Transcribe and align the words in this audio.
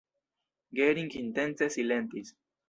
Gering 0.73 1.11
intence 1.19 1.67
silentis. 1.75 2.33